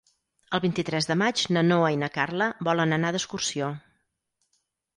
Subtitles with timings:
[0.57, 3.71] El vint-i-tres de maig na Noa i na Carla volen anar d'excursió.